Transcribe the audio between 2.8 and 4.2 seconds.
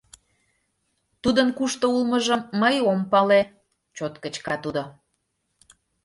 ом пале!— чот